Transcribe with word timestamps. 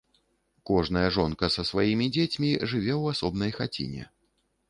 Кожная 0.69 1.09
жонка 1.17 1.49
са 1.57 1.65
сваімі 1.71 2.07
дзецьмі 2.17 2.49
жыве 2.71 2.93
ў 3.01 3.17
асобнай 3.17 3.51
хаціне. 3.59 4.03